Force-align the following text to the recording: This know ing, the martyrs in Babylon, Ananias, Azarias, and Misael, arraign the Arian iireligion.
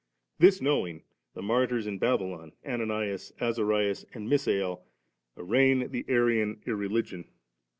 This 0.39 0.59
know 0.63 0.87
ing, 0.87 1.03
the 1.35 1.43
martyrs 1.43 1.85
in 1.85 1.99
Babylon, 1.99 2.53
Ananias, 2.67 3.33
Azarias, 3.39 4.03
and 4.15 4.27
Misael, 4.27 4.81
arraign 5.37 5.91
the 5.91 6.05
Arian 6.09 6.55
iireligion. 6.65 7.25